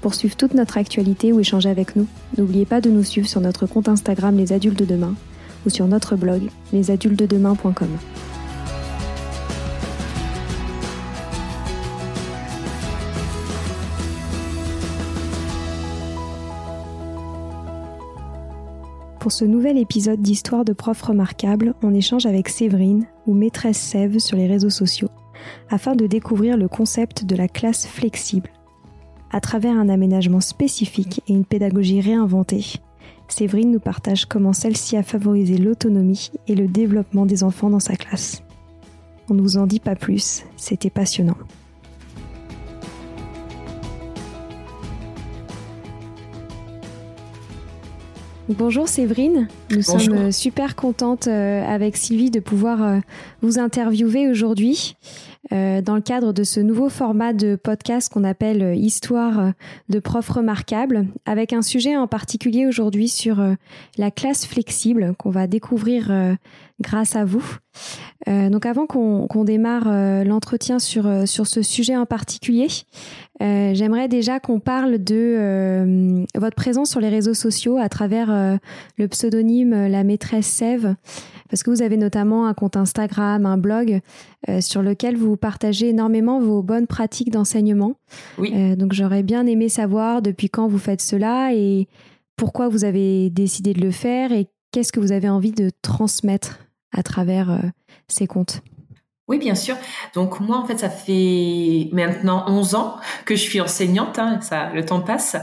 [0.00, 2.06] Pour suivre toute notre actualité ou échanger avec nous,
[2.38, 5.14] n'oubliez pas de nous suivre sur notre compte Instagram Les Adultes de Demain
[5.66, 7.88] ou sur notre blog lesadultesdedemain.com.
[19.18, 24.18] Pour ce nouvel épisode d'Histoire de profs remarquables, on échange avec Séverine ou maîtresse Sève
[24.18, 25.10] sur les réseaux sociaux
[25.68, 28.50] afin de découvrir le concept de la classe flexible
[29.30, 32.80] à travers un aménagement spécifique et une pédagogie réinventée.
[33.28, 37.96] Séverine nous partage comment celle-ci a favorisé l'autonomie et le développement des enfants dans sa
[37.96, 38.42] classe.
[39.28, 41.36] On ne vous en dit pas plus, c'était passionnant.
[48.58, 52.98] Bonjour Séverine, nous sommes super contentes euh, avec Sylvie de pouvoir euh,
[53.42, 54.96] vous interviewer aujourd'hui.
[55.52, 59.52] Euh, dans le cadre de ce nouveau format de podcast qu'on appelle euh, Histoire
[59.88, 63.54] de profs remarquables, avec un sujet en particulier aujourd'hui sur euh,
[63.96, 66.12] la classe flexible qu'on va découvrir
[66.80, 67.44] grâce à vous.
[68.26, 72.68] donc avant qu'on démarre l'entretien sur, sur ce sujet en particulier,
[73.40, 78.58] j'aimerais déjà qu'on parle de votre présence sur les réseaux sociaux à travers
[78.98, 80.94] le pseudonyme La maîtresse Sève
[81.50, 84.00] parce que vous avez notamment un compte Instagram, un blog
[84.48, 87.96] euh, sur lequel vous partagez énormément vos bonnes pratiques d'enseignement.
[88.38, 88.52] Oui.
[88.54, 91.88] Euh, donc j'aurais bien aimé savoir depuis quand vous faites cela et
[92.36, 96.60] pourquoi vous avez décidé de le faire et qu'est-ce que vous avez envie de transmettre
[96.92, 97.68] à travers euh,
[98.08, 98.62] ces comptes.
[99.30, 99.76] Oui, bien sûr.
[100.12, 102.96] Donc moi, en fait, ça fait maintenant 11 ans
[103.26, 104.18] que je suis enseignante.
[104.18, 105.36] Hein, ça, le temps passe,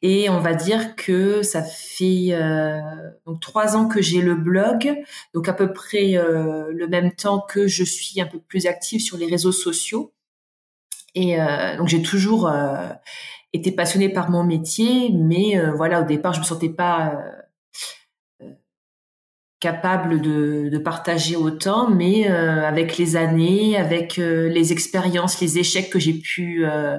[0.00, 2.80] et on va dire que ça fait euh,
[3.26, 4.96] donc trois ans que j'ai le blog,
[5.34, 9.00] donc à peu près euh, le même temps que je suis un peu plus active
[9.00, 10.12] sur les réseaux sociaux.
[11.16, 12.48] Et euh, donc j'ai toujours
[13.52, 17.20] été passionnée par mon métier, mais voilà, au départ, je me sentais pas
[19.66, 25.90] capable de, partager autant, mais euh, avec les années, avec euh, les expériences, les échecs
[25.90, 26.98] que j'ai pu euh,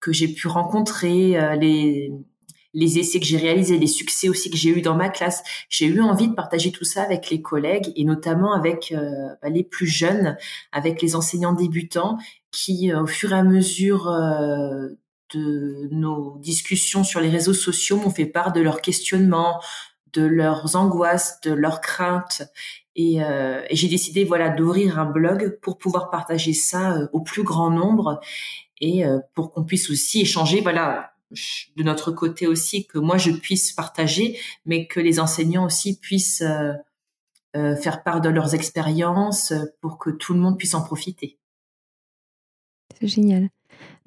[0.00, 2.10] que j'ai pu rencontrer, les
[2.72, 5.86] les essais que j'ai réalisés, les succès aussi que j'ai eu dans ma classe, j'ai
[5.86, 8.92] eu envie de partager tout ça avec les collègues et notamment avec
[9.42, 10.36] bah, les plus jeunes,
[10.72, 12.16] avec les enseignants débutants
[12.50, 14.06] qui, au fur et à mesure
[15.34, 19.60] de nos discussions sur les réseaux sociaux m'ont fait part de leurs questionnements,
[20.12, 22.42] de leurs angoisses, de leurs craintes.
[22.96, 27.20] Et, euh, et j'ai décidé voilà d'ouvrir un blog pour pouvoir partager ça euh, au
[27.20, 28.20] plus grand nombre
[28.80, 31.12] et euh, pour qu'on puisse aussi échanger voilà
[31.76, 36.42] de notre côté aussi que moi je puisse partager mais que les enseignants aussi puissent
[37.54, 41.38] faire part de leurs expériences pour que tout le monde puisse en profiter.
[42.98, 43.48] C'est génial.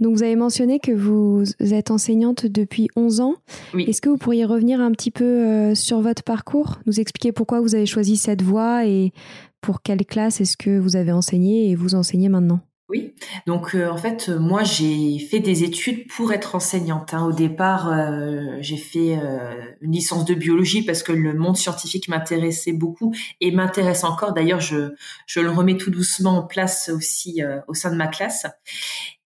[0.04, 3.36] Donc vous avez mentionné que vous êtes enseignante depuis 11 ans.
[3.74, 3.86] Oui.
[3.88, 7.62] Est-ce que vous pourriez revenir un petit peu euh, sur votre parcours, nous expliquer pourquoi
[7.62, 9.14] vous avez choisi cette voie et
[9.62, 12.60] pour quelle classe est-ce que vous avez enseigné et vous enseignez maintenant?
[12.90, 13.16] Oui,
[13.48, 17.14] donc euh, en fait, moi j'ai fait des études pour être enseignante.
[17.14, 17.26] Hein.
[17.26, 22.10] Au départ, euh, j'ai fait euh, une licence de biologie parce que le monde scientifique
[22.10, 24.34] m'intéressait beaucoup et m'intéresse encore.
[24.34, 24.94] D'ailleurs, je,
[25.26, 28.46] je le remets tout doucement en place aussi au sein de ma classe.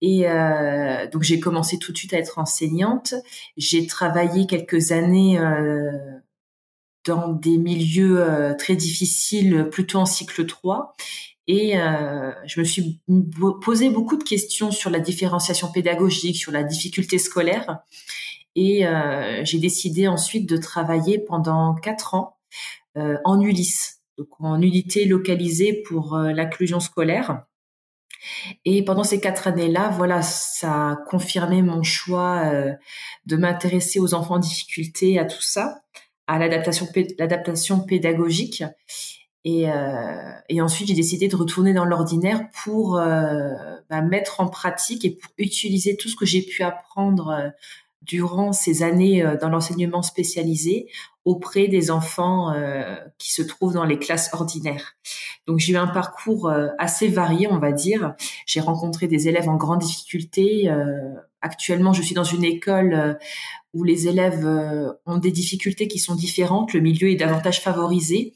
[0.01, 0.25] Et
[1.11, 3.15] donc j'ai commencé tout de suite à être enseignante.
[3.57, 5.39] J'ai travaillé quelques années
[7.05, 10.95] dans des milieux très difficiles, plutôt en cycle 3.
[11.47, 12.99] Et euh, je me suis
[13.61, 17.83] posé beaucoup de questions sur la différenciation pédagogique, sur la difficulté scolaire.
[18.55, 22.37] Et euh, j'ai décidé ensuite de travailler pendant quatre ans
[22.97, 27.43] euh, en Ulysse, donc en unité localisée pour euh, l'inclusion scolaire.
[28.65, 32.73] Et pendant ces quatre années-là, voilà, ça a confirmé mon choix euh,
[33.25, 35.81] de m'intéresser aux enfants en difficulté, à tout ça,
[36.27, 38.63] à l'adaptation, pédagogique.
[39.43, 43.51] Et, euh, et ensuite, j'ai décidé de retourner dans l'ordinaire pour euh,
[43.89, 47.51] bah, mettre en pratique et pour utiliser tout ce que j'ai pu apprendre
[48.05, 50.87] durant ces années euh, dans l'enseignement spécialisé
[51.23, 54.95] auprès des enfants euh, qui se trouvent dans les classes ordinaires.
[55.47, 58.13] Donc j'ai eu un parcours assez varié, on va dire.
[58.45, 60.71] J'ai rencontré des élèves en grande difficulté.
[61.41, 63.17] actuellement, je suis dans une école
[63.73, 64.45] où les élèves
[65.05, 66.73] ont des difficultés qui sont différentes.
[66.73, 68.33] Le milieu est davantage favorisé.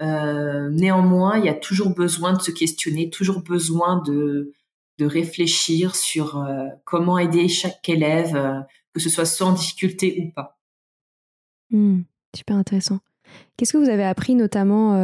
[0.00, 4.52] Euh, néanmoins, il y a toujours besoin de se questionner, toujours besoin de,
[4.98, 8.60] de réfléchir sur euh, comment aider chaque élève, euh,
[8.94, 10.58] que ce soit sans difficulté ou pas.
[11.70, 12.00] Hmm,
[12.34, 13.00] super intéressant.
[13.56, 14.96] Qu'est-ce que vous avez appris notamment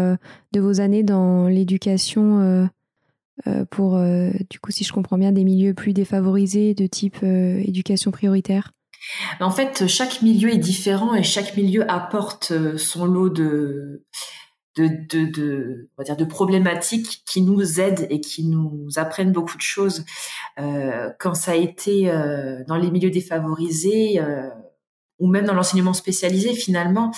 [0.52, 2.68] de vos années dans l'éducation
[3.70, 4.00] pour,
[4.50, 8.72] du coup, si je comprends bien, des milieux plus défavorisés de type éducation prioritaire?
[9.38, 14.04] En fait, chaque milieu est différent et chaque milieu apporte son lot de
[14.76, 19.32] de, de, de, on va dire de problématiques qui nous aident et qui nous apprennent
[19.32, 20.04] beaucoup de choses.
[20.58, 24.48] Euh, quand ça a été euh, dans les milieux défavorisés euh,
[25.18, 27.10] ou même dans l'enseignement spécialisé, finalement,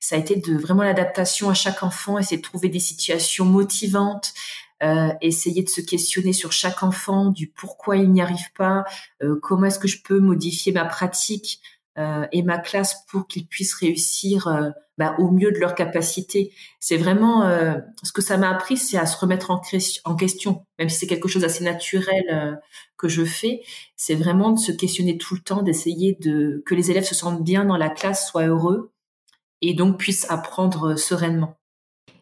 [0.00, 4.34] ça a été de vraiment l'adaptation à chaque enfant, essayer de trouver des situations motivantes,
[4.82, 8.84] euh, essayer de se questionner sur chaque enfant, du pourquoi il n'y arrive pas,
[9.22, 11.60] euh, comment est-ce que je peux modifier ma pratique
[11.96, 16.52] euh, et ma classe pour qu'ils puissent réussir euh, bah, au mieux de leur capacité.
[16.80, 19.58] C'est vraiment euh, ce que ça m'a appris, c'est à se remettre en,
[20.16, 22.60] question, même si c'est quelque chose d'assez naturel
[22.96, 23.62] que je fais.
[23.96, 27.42] C'est vraiment de se questionner tout le temps, d'essayer de que les élèves se sentent
[27.42, 28.90] bien dans la classe, soient heureux
[29.62, 31.56] et donc puissent apprendre sereinement.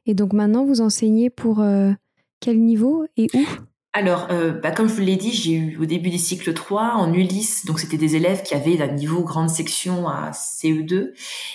[0.04, 1.64] Et donc maintenant, vous enseignez pour
[2.40, 3.44] quel niveau et où?
[3.96, 6.96] Alors, euh, bah, comme je vous l'ai dit, j'ai eu au début des cycles 3
[6.96, 11.14] en Ulysse, donc c'était des élèves qui avaient un niveau grande section à CE2.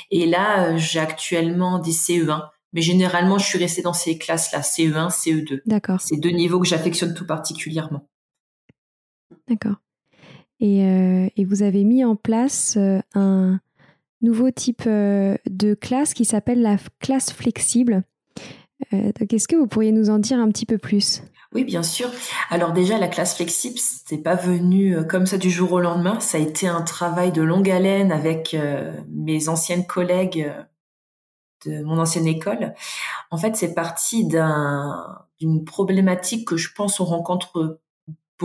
[0.10, 2.50] Et là, euh, j'ai actuellement des CE1.
[2.74, 5.62] Mais généralement, je suis restée dans ces classes-là, CE1, CE2.
[5.68, 6.02] D'accord.
[6.02, 8.08] C'est deux niveaux que j'affectionne tout particulièrement.
[9.48, 9.76] D'accord.
[10.60, 12.76] Et, euh, et, vous avez mis en place
[13.14, 13.60] un
[14.24, 18.02] nouveau type de classe qui s'appelle la classe flexible.
[18.92, 21.22] donc, est-ce que vous pourriez nous en dire un petit peu plus?
[21.54, 22.10] Oui, bien sûr.
[22.50, 26.20] Alors déjà, la classe flexible, c'est pas venu euh, comme ça du jour au lendemain.
[26.22, 30.64] Ça a été un travail de longue haleine avec euh, mes anciennes collègues euh,
[31.66, 32.74] de mon ancienne école.
[33.32, 37.80] En fait, c'est parti d'un, d'une problématique que je pense on rencontre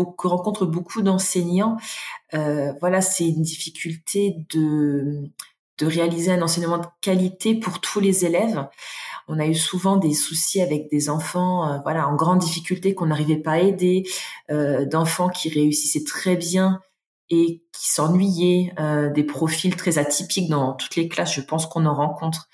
[0.05, 1.77] que rencontrent beaucoup d'enseignants.
[2.35, 5.31] Euh, voilà, c'est une difficulté de
[5.79, 8.67] de réaliser un enseignement de qualité pour tous les élèves.
[9.29, 13.07] On a eu souvent des soucis avec des enfants, euh, voilà, en grande difficulté qu'on
[13.07, 14.05] n'arrivait pas à aider,
[14.51, 16.81] euh, d'enfants qui réussissaient très bien
[17.29, 21.35] et qui s'ennuyaient, euh, des profils très atypiques dans toutes les classes.
[21.35, 22.49] Je pense qu'on en rencontre.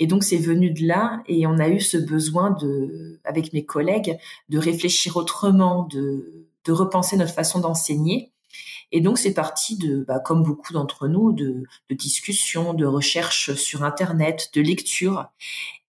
[0.00, 3.64] Et donc c'est venu de là et on a eu ce besoin de, avec mes
[3.64, 4.16] collègues,
[4.48, 8.30] de réfléchir autrement, de, repenser notre façon d'enseigner.
[8.92, 13.54] Et donc c'est parti de, bah, comme beaucoup d'entre nous, de, de discussions, de recherches
[13.54, 15.28] sur Internet, de lectures.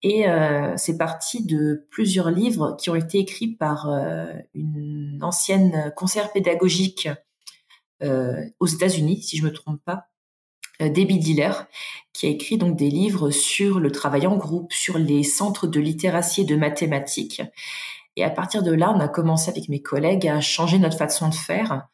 [0.06, 5.94] Et euh, c'est parti de plusieurs livres qui ont été écrits par euh, une ancienne
[5.96, 7.08] conseillère pédagogique
[8.02, 10.08] euh, aux États-Unis, si je me trompe pas,
[10.78, 11.52] Debbie Diller,
[12.12, 15.80] qui a écrit donc des livres sur le travail en groupe, sur les centres de
[15.80, 17.40] littératie et de mathématiques.
[18.16, 21.30] Et à partir de là, on a commencé avec mes collègues à changer notre façon
[21.30, 21.88] de faire,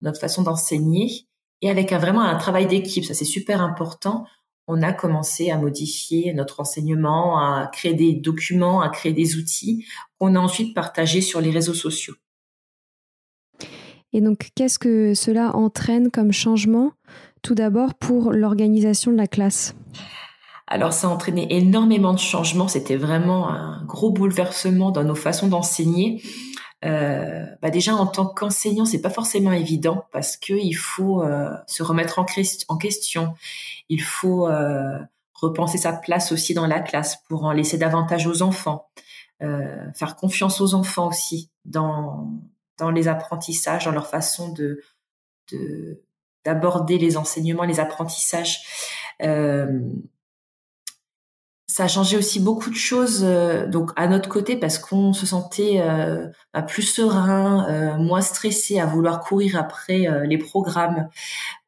[0.00, 1.26] notre façon d'enseigner,
[1.60, 3.04] et avec vraiment un travail d'équipe.
[3.04, 4.24] Ça, c'est super important
[4.70, 9.84] on a commencé à modifier notre enseignement, à créer des documents, à créer des outils
[10.18, 12.14] qu'on a ensuite partagés sur les réseaux sociaux.
[14.12, 16.92] Et donc, qu'est-ce que cela entraîne comme changement,
[17.42, 19.74] tout d'abord pour l'organisation de la classe
[20.72, 25.48] alors ça a entraîné énormément de changements, c'était vraiment un gros bouleversement dans nos façons
[25.48, 26.22] d'enseigner.
[26.84, 31.50] Euh, bah déjà en tant qu'enseignant, c'est pas forcément évident parce que il faut euh,
[31.66, 32.26] se remettre en,
[32.68, 33.34] en, question.
[33.88, 34.98] Il faut euh,
[35.34, 38.88] repenser sa place aussi dans la classe pour en laisser davantage aux enfants,
[39.42, 42.30] euh, faire confiance aux enfants aussi dans
[42.78, 44.82] dans les apprentissages, dans leur façon de
[46.44, 48.62] d'aborder les enseignements, les apprentissages.
[51.70, 55.12] Euh, ça a changé aussi beaucoup de choses euh, donc à notre côté parce qu'on
[55.12, 61.08] se sentait euh, bah, plus serein, euh, moins stressé à vouloir courir après les programmes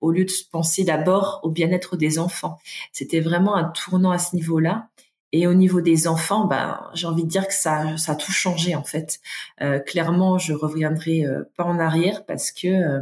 [0.01, 2.59] au lieu de penser d'abord au bien-être des enfants.
[2.93, 4.89] C'était vraiment un tournant à ce niveau-là.
[5.35, 8.33] Et au niveau des enfants, bah, j'ai envie de dire que ça, ça a tout
[8.33, 9.21] changé en fait.
[9.87, 11.25] clairement, je reviendrai
[11.57, 13.01] pas en arrière parce que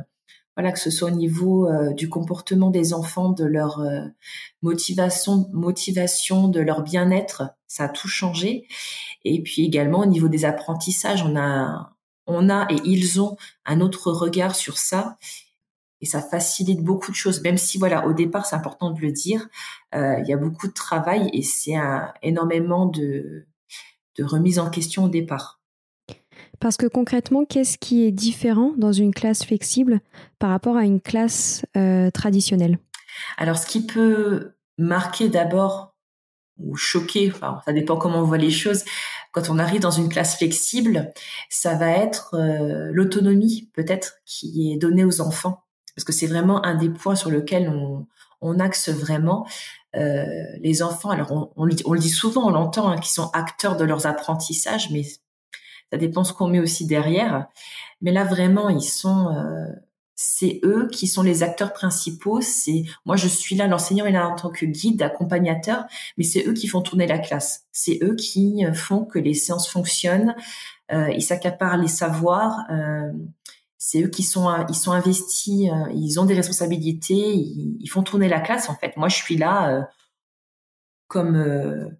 [0.72, 4.02] que ce soit au niveau euh, du comportement des enfants, de leur euh,
[4.62, 8.66] motivation, de leur bien-être, ça a tout changé.
[9.24, 11.94] Et puis également au niveau des apprentissages, on a,
[12.26, 15.16] on a et ils ont un autre regard sur ça.
[16.02, 19.12] Et ça facilite beaucoup de choses, même si voilà, au départ, c'est important de le
[19.12, 19.48] dire,
[19.94, 21.76] euh, il y a beaucoup de travail et c'est
[22.22, 23.46] énormément de,
[24.16, 25.59] de remise en question au départ.
[26.60, 30.00] Parce que concrètement, qu'est-ce qui est différent dans une classe flexible
[30.38, 32.78] par rapport à une classe euh, traditionnelle?
[33.38, 35.94] Alors, ce qui peut marquer d'abord
[36.58, 37.32] ou choquer,
[37.64, 38.84] ça dépend comment on voit les choses,
[39.32, 41.12] quand on arrive dans une classe flexible,
[41.48, 45.64] ça va être euh, l'autonomie peut-être qui est donnée aux enfants.
[45.96, 47.72] Parce que c'est vraiment un des points sur lequel
[48.40, 49.46] on, axe vraiment.
[49.96, 50.24] Euh,
[50.60, 54.06] les enfants, alors on, le dit souvent, on l'entend, hein, qui sont acteurs de leurs
[54.06, 55.02] apprentissages, mais
[55.92, 57.46] ça dépend ce qu'on met aussi derrière.
[58.00, 59.66] Mais là, vraiment, ils sont, euh,
[60.22, 62.40] c'est eux qui sont les acteurs principaux.
[62.42, 65.84] C'est moi, je suis là, l'enseignant est là en tant que guide, accompagnateur,
[66.18, 67.64] mais c'est eux qui font tourner la classe.
[67.72, 70.34] C'est eux qui euh, font que les séances fonctionnent.
[70.92, 72.66] Euh, ils s'accaparent les savoirs.
[72.70, 73.12] Euh,
[73.78, 75.70] c'est eux qui sont, ils sont investis.
[75.70, 77.34] Euh, ils ont des responsabilités.
[77.34, 78.68] Ils, ils, font tourner la classe.
[78.68, 79.88] En fait, moi, je suis là
[81.08, 81.96] comme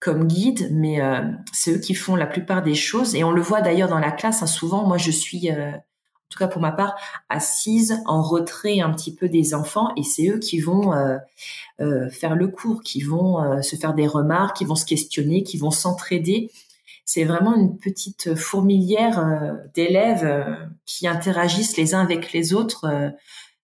[0.00, 1.20] comme guide, mais euh,
[1.52, 3.14] c'est eux qui font la plupart des choses.
[3.14, 4.42] Et on le voit d'ailleurs dans la classe.
[4.42, 6.96] Hein, souvent, moi, je suis, euh, en tout cas pour ma part,
[7.28, 12.34] assise en retrait un petit peu des enfants, et c'est eux qui vont euh, faire
[12.34, 16.50] le cours, qui vont se faire des remarques, qui vont se questionner, qui vont s'entraider.
[17.04, 23.12] C'est vraiment une petite fourmilière d'élèves qui interagissent les uns avec les autres,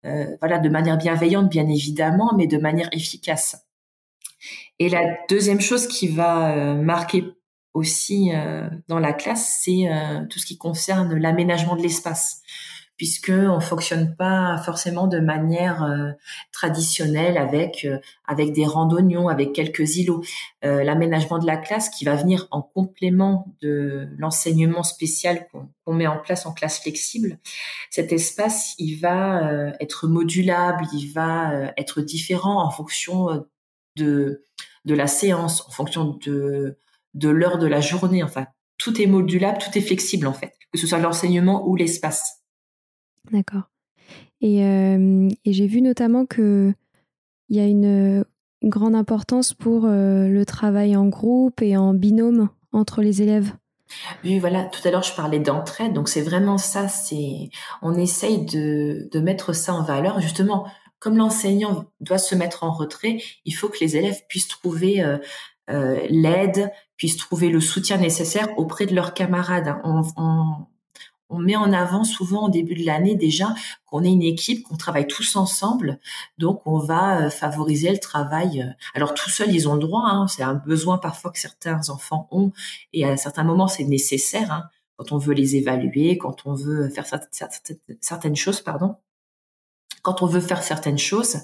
[0.02, 3.70] voilà, de manière bienveillante, bien évidemment, mais de manière efficace.
[4.78, 7.25] Et la deuxième chose qui va euh, marquer
[7.75, 12.42] aussi euh, dans la classe, c'est euh, tout ce qui concerne l'aménagement de l'espace
[12.97, 15.88] puisque on fonctionne pas forcément de manière
[16.52, 17.88] traditionnelle avec
[18.26, 20.23] avec des randonnions, avec quelques îlots.
[20.61, 26.18] L'aménagement de la classe qui va venir en complément de l'enseignement spécial qu'on met en
[26.18, 27.38] place en classe flexible.
[27.88, 33.47] Cet espace, il va être modulable, il va être différent en fonction
[33.97, 34.44] de
[34.85, 36.78] de la séance, en fonction de,
[37.14, 38.23] de l'heure de la journée.
[38.23, 38.47] Enfin,
[38.78, 42.42] tout est modulable, tout est flexible en fait, que ce soit l'enseignement ou l'espace.
[43.30, 43.70] D'accord.
[44.40, 46.73] Et, euh, j'ai vu notamment que
[47.49, 48.25] il y a une,
[48.62, 53.54] grande importance pour euh, le travail en groupe et en binôme entre les élèves.
[54.23, 54.64] Oui, voilà.
[54.64, 55.94] Tout à l'heure, je parlais d'entraide.
[55.94, 56.87] Donc, c'est vraiment ça.
[56.87, 57.49] C'est,
[57.80, 60.20] on essaye de, de mettre ça en valeur.
[60.20, 60.66] Justement,
[61.00, 65.19] comme l'enseignant doit se mettre en retrait, il faut que les élèves puissent trouver euh,
[65.71, 69.76] euh, l'aide, puissent trouver le soutien nécessaire auprès de leurs camarades.
[69.83, 70.02] On,
[71.30, 73.54] on, met en avant souvent au début de l'année déjà
[73.87, 75.99] qu'on est une équipe, qu'on travaille tous ensemble,
[76.38, 78.75] donc on va euh, favoriser le travail.
[78.95, 82.28] Alors tout seul, ils ont le droit, hein, c'est un besoin parfois que certains enfants
[82.30, 82.52] ont,
[82.92, 84.52] et à certains moments c'est nécessaire.
[84.52, 84.64] Hein,
[84.97, 87.07] quand on veut les évaluer, quand on veut faire
[88.00, 88.97] certaines choses, pardon
[90.02, 91.38] quand on veut faire certaines choses.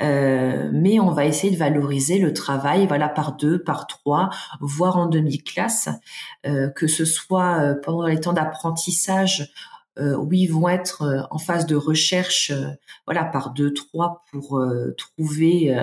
[0.00, 4.30] Euh, mais on va essayer de valoriser le travail, voilà, par deux, par trois,
[4.60, 5.88] voire en demi-classe,
[6.46, 9.52] euh, que ce soit euh, pendant les temps d'apprentissage
[9.98, 12.70] euh, où ils vont être euh, en phase de recherche, euh,
[13.06, 14.62] voilà, par deux, trois, pour
[14.96, 15.76] trouver,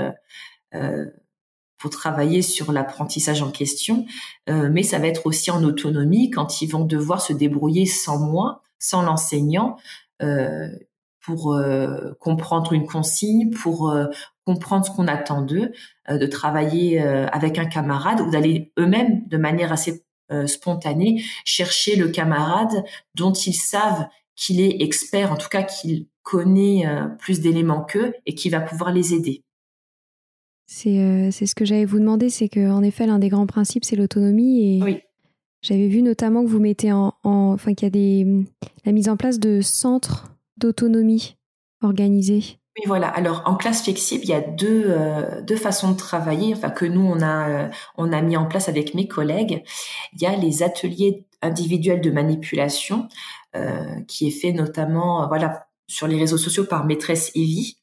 [1.78, 4.06] pour travailler sur l'apprentissage en question.
[4.48, 8.64] mais ça va être aussi en autonomie quand ils vont devoir se débrouiller sans moi,
[8.80, 9.78] sans l'enseignant.
[10.22, 10.70] Euh,
[11.30, 14.08] pour euh, comprendre une consigne, pour euh,
[14.46, 15.72] comprendre ce qu'on attend d'eux,
[16.10, 20.04] de travailler avec un camarade ou d'aller eux-mêmes de manière assez
[20.48, 22.84] spontanée chercher le camarade
[23.14, 26.84] dont ils savent qu'il est expert, en tout cas qu'il connaît
[27.20, 29.44] plus d'éléments qu'eux et qui va pouvoir les aider.
[30.66, 34.78] C'est ce que j'allais vous demander, c'est qu'en effet, l'un des grands principes, c'est l'autonomie.
[34.78, 35.02] Et oui.
[35.62, 37.14] j'avais vu notamment que vous mettez en.
[37.24, 38.48] enfin, qu'il y a des,
[38.84, 41.38] la mise en place de centres d'autonomie
[41.82, 42.60] organisés.
[42.78, 43.08] Oui, voilà.
[43.08, 46.86] Alors, en classe flexible, il y a deux, euh, deux façons de travailler, enfin, que
[46.86, 49.64] nous, on a, euh, on a mis en place avec mes collègues.
[50.14, 53.08] Il y a les ateliers individuels de manipulation,
[53.56, 57.78] euh, qui est fait notamment, voilà, sur les réseaux sociaux par Maîtresse Evie.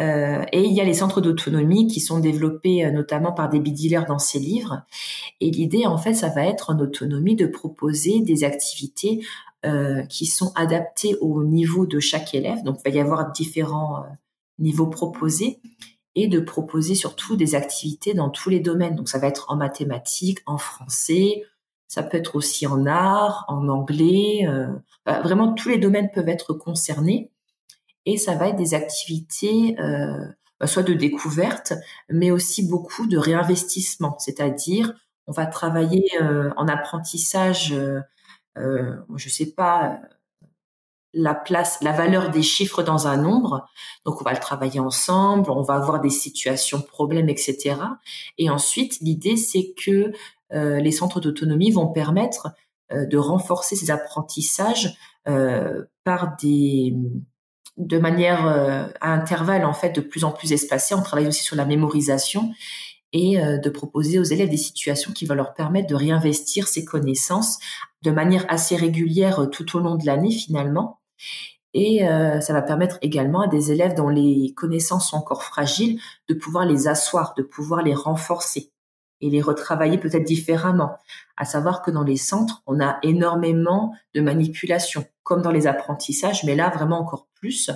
[0.00, 4.06] Euh, et il y a les centres d'autonomie qui sont développés notamment par des dealers
[4.06, 4.82] dans ses livres.
[5.40, 9.24] Et l'idée, en fait, ça va être en autonomie de proposer des activités
[9.64, 12.64] euh, qui sont adaptés au niveau de chaque élève.
[12.64, 14.08] Donc, il va y avoir différents euh,
[14.58, 15.60] niveaux proposés
[16.16, 18.96] et de proposer surtout des activités dans tous les domaines.
[18.96, 21.44] Donc, ça va être en mathématiques, en français,
[21.86, 24.48] ça peut être aussi en art, en anglais.
[24.48, 24.66] Euh,
[25.06, 27.30] bah, vraiment, tous les domaines peuvent être concernés.
[28.04, 30.26] Et ça va être des activités euh,
[30.58, 31.72] bah, soit de découverte,
[32.10, 34.16] mais aussi beaucoup de réinvestissement.
[34.18, 34.92] C'est-à-dire,
[35.28, 36.10] on va travailler
[36.56, 37.72] en apprentissage
[38.58, 40.00] euh, je sais pas,
[41.14, 43.66] la place, la valeur des chiffres dans un nombre.
[44.06, 47.76] Donc, on va le travailler ensemble, on va avoir des situations, problèmes, etc.
[48.38, 50.12] Et ensuite, l'idée, c'est que
[50.52, 52.48] euh, les centres d'autonomie vont permettre
[52.92, 54.96] euh, de renforcer ces apprentissages
[55.28, 56.94] euh, par des
[57.78, 60.94] de manière euh, à intervalles en fait de plus en plus espacés.
[60.94, 62.52] On travaille aussi sur la mémorisation
[63.12, 66.84] et euh, de proposer aux élèves des situations qui vont leur permettre de réinvestir ces
[66.84, 67.58] connaissances
[68.02, 71.00] de manière assez régulière euh, tout au long de l'année finalement.
[71.74, 75.98] Et euh, ça va permettre également à des élèves dont les connaissances sont encore fragiles
[76.28, 78.70] de pouvoir les asseoir, de pouvoir les renforcer
[79.22, 80.98] et les retravailler peut-être différemment.
[81.36, 86.44] À savoir que dans les centres, on a énormément de manipulation, comme dans les apprentissages,
[86.44, 87.70] mais là vraiment encore plus,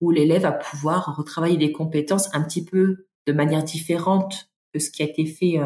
[0.00, 4.90] où l'élève va pouvoir retravailler des compétences un petit peu de manière différente que ce
[4.90, 5.58] qui a été fait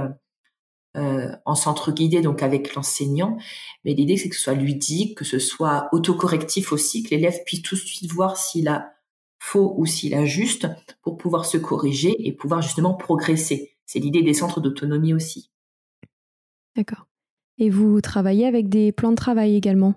[0.97, 3.37] euh, en centre guidé, donc avec l'enseignant.
[3.85, 7.63] Mais l'idée, c'est que ce soit ludique, que ce soit autocorrectif aussi, que l'élève puisse
[7.63, 8.93] tout de suite voir s'il a
[9.39, 10.69] faux ou s'il a juste
[11.03, 13.77] pour pouvoir se corriger et pouvoir justement progresser.
[13.85, 15.51] C'est l'idée des centres d'autonomie aussi.
[16.77, 17.07] D'accord.
[17.59, 19.95] Et vous travaillez avec des plans de travail également?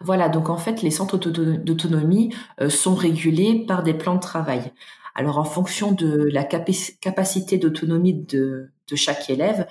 [0.00, 4.72] Voilà, donc en fait, les centres d'autonomie euh, sont régulés par des plans de travail.
[5.14, 9.66] Alors en fonction de la capacité d'autonomie de, chaque élève,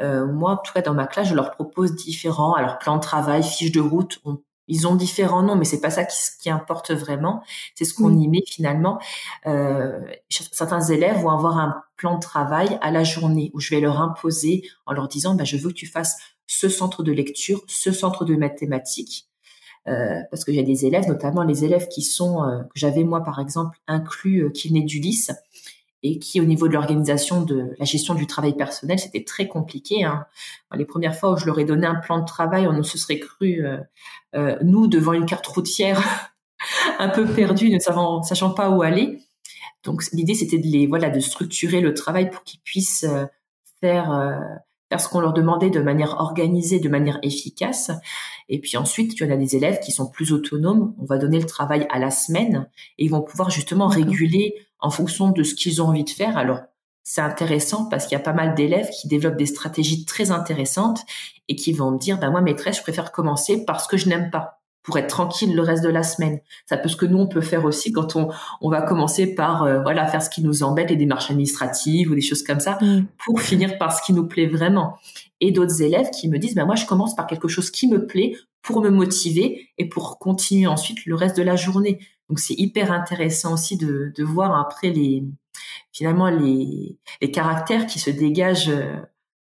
[0.00, 3.02] euh, moi, en tout cas dans ma classe, je leur propose différents, alors plan de
[3.02, 4.20] travail, fiche de route,
[4.68, 7.42] ils ont différents noms, mais c'est pas ça qui, importe vraiment.
[7.74, 9.00] C'est ce qu'on y met finalement.
[9.46, 13.80] Euh, certains élèves vont avoir un plan de travail à la journée où je vais
[13.80, 17.62] leur imposer en leur disant, bah, je veux que tu fasses ce centre de lecture,
[17.66, 19.28] ce centre de mathématiques.
[19.88, 23.04] Euh, parce qu'il y a des élèves, notamment les élèves qui sont, euh, que j'avais
[23.04, 25.30] moi par exemple inclus, euh, qui venaient d'Ulysse,
[26.02, 30.04] et qui au niveau de l'organisation de la gestion du travail personnel, c'était très compliqué.
[30.04, 30.26] Hein.
[30.74, 33.18] Les premières fois où je leur ai donné un plan de travail, on se serait
[33.18, 33.64] cru,
[34.62, 36.00] nous, devant une carte routière,
[36.98, 39.18] un peu perdus, ne sachant pas où aller.
[39.84, 43.06] Donc l'idée, c'était de les, voilà, de structurer le travail pour qu'ils puissent
[43.80, 47.90] faire faire ce qu'on leur demandait de manière organisée, de manière efficace.
[48.48, 50.94] Et puis ensuite, tu en as des élèves qui sont plus autonomes.
[50.98, 54.90] On va donner le travail à la semaine et ils vont pouvoir justement réguler en
[54.90, 56.38] fonction de ce qu'ils ont envie de faire.
[56.38, 56.60] Alors,
[57.02, 61.00] c'est intéressant parce qu'il y a pas mal d'élèves qui développent des stratégies très intéressantes
[61.48, 64.30] et qui vont me dire, bah, moi, maîtresse, je préfère commencer parce que je n'aime
[64.30, 64.57] pas
[64.88, 66.40] pour être tranquille le reste de la semaine.
[66.64, 68.30] Ça peut ce que nous on peut faire aussi quand on
[68.62, 72.14] on va commencer par euh, voilà faire ce qui nous embête, les démarches administratives ou
[72.14, 73.04] des choses comme ça, mm.
[73.22, 74.96] pour finir par ce qui nous plaît vraiment.
[75.42, 78.06] Et d'autres élèves qui me disent ben moi je commence par quelque chose qui me
[78.06, 81.98] plaît pour me motiver et pour continuer ensuite le reste de la journée.
[82.30, 85.22] Donc c'est hyper intéressant aussi de de voir après les
[85.92, 88.96] finalement les les caractères qui se dégagent euh,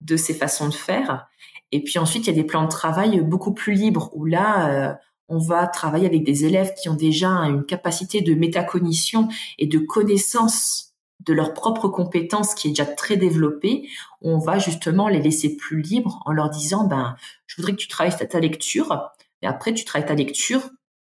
[0.01, 1.29] de ces façons de faire.
[1.72, 4.70] Et puis ensuite, il y a des plans de travail beaucoup plus libres où là,
[4.70, 4.94] euh,
[5.29, 9.79] on va travailler avec des élèves qui ont déjà une capacité de métacognition et de
[9.79, 13.89] connaissance de leurs propres compétences qui est déjà très développée.
[14.23, 17.89] On va justement les laisser plus libres en leur disant, ben, je voudrais que tu
[17.89, 19.12] travailles ta, lecture,
[19.43, 20.71] et après tu travailles ta lecture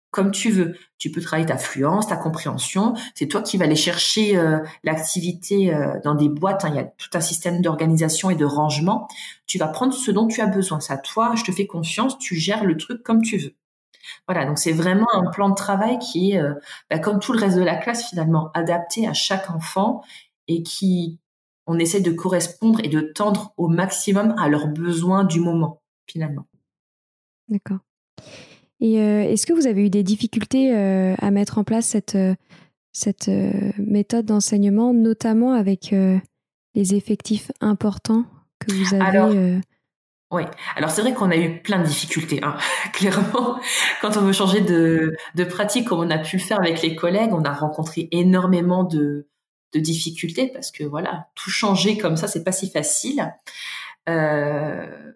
[0.10, 0.76] comme tu veux.
[0.98, 2.96] Tu peux travailler ta fluence, ta compréhension.
[3.14, 6.66] C'est toi qui vas aller chercher euh, l'activité euh, dans des boîtes.
[6.66, 6.70] Hein.
[6.70, 9.08] Il y a tout un système d'organisation et de rangement.
[9.46, 10.80] Tu vas prendre ce dont tu as besoin.
[10.80, 11.34] C'est à toi.
[11.36, 12.18] Je te fais confiance.
[12.18, 13.54] Tu gères le truc comme tu veux.
[14.28, 16.54] Voilà, donc c'est vraiment un plan de travail qui est, euh,
[16.90, 20.04] bah, comme tout le reste de la classe finalement, adapté à chaque enfant
[20.48, 21.20] et qui
[21.66, 26.46] on essaie de correspondre et de tendre au maximum à leurs besoins du moment finalement.
[27.50, 27.80] D'accord.
[28.80, 32.18] Et euh, est-ce que vous avez eu des difficultés euh, à mettre en place cette,
[32.94, 33.30] cette
[33.78, 35.94] méthode d'enseignement, notamment avec
[36.76, 38.26] les effectifs importants
[38.60, 39.34] que vous avez Alors,
[40.30, 40.44] Oui,
[40.76, 42.58] alors c'est vrai qu'on a eu plein de difficultés, hein.
[42.94, 43.60] clairement.
[44.02, 46.96] Quand on veut changer de, de pratique, comme on a pu le faire avec les
[46.96, 49.28] collègues, on a rencontré énormément de,
[49.74, 53.34] de difficultés parce que voilà, tout changer comme ça, c'est pas si facile.
[54.10, 55.14] Euh,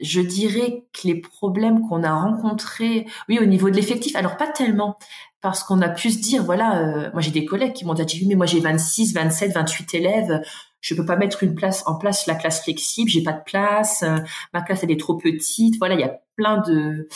[0.00, 4.48] je dirais que les problèmes qu'on a rencontrés, oui, au niveau de l'effectif, alors pas
[4.48, 4.98] tellement,
[5.42, 8.26] parce qu'on a pu se dire, voilà, euh, moi j'ai des collègues qui m'ont dit,
[8.26, 10.42] mais moi j'ai 26, 27, 28 élèves,
[10.80, 14.02] je peux pas mettre une place en place la classe flexible, j'ai pas de place,
[14.02, 14.16] euh,
[14.52, 17.08] ma classe elle est trop petite, voilà, il y a plein de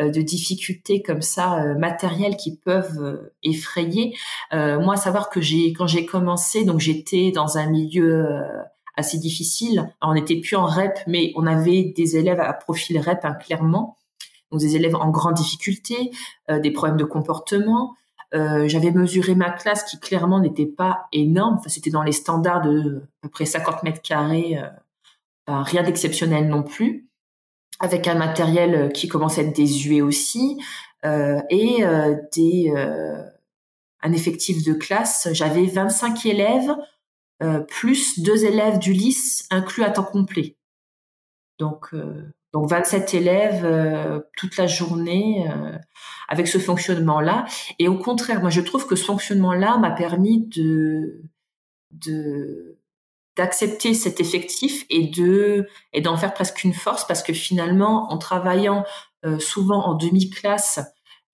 [0.00, 4.16] euh, de difficultés comme ça matérielles qui peuvent effrayer.
[4.52, 8.28] moi, savoir que j'ai quand j'ai commencé, donc j'étais dans un milieu
[8.98, 9.88] assez difficile.
[10.02, 13.96] on n'était plus en REP, mais on avait des élèves à profil REP hein, clairement,
[14.50, 16.10] donc des élèves en grande difficulté,
[16.50, 17.94] euh, des problèmes de comportement.
[18.34, 21.56] Euh, j'avais mesuré ma classe qui clairement n'était pas énorme.
[21.58, 26.48] Enfin, c'était dans les standards de à peu près 50 mètres carrés, euh, rien d'exceptionnel
[26.48, 27.08] non plus,
[27.80, 30.60] avec un matériel qui commençait à être désuet aussi
[31.04, 31.84] et
[32.32, 32.72] des
[34.00, 35.28] un effectif de classe.
[35.32, 36.76] J'avais 25 élèves
[37.42, 40.56] euh, plus deux élèves du LIS inclus à temps complet.
[41.58, 45.46] Donc, euh, donc 27 élèves euh, toute la journée
[46.28, 47.46] avec ce fonctionnement-là.
[47.78, 51.22] Et au contraire, moi je trouve que ce fonctionnement-là m'a permis de
[51.90, 52.78] de
[53.36, 58.18] d'accepter cet effectif et de et d'en faire presque une force parce que finalement en
[58.18, 58.84] travaillant
[59.38, 60.80] souvent en demi-classe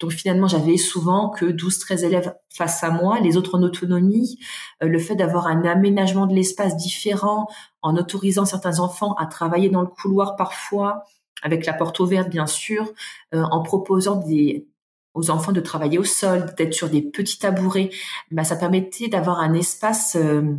[0.00, 4.38] donc finalement, j'avais souvent que 12-13 élèves face à moi, les autres en autonomie.
[4.83, 7.48] Euh, le fait d'avoir un aménagement de l'espace différent,
[7.83, 11.04] en autorisant certains enfants à travailler dans le couloir parfois,
[11.42, 12.90] avec la porte ouverte bien sûr,
[13.35, 14.66] euh, en proposant des,
[15.14, 17.90] aux enfants de travailler au sol, d'être sur des petits tabourets,
[18.30, 20.57] bah, ça permettait d'avoir un espace euh,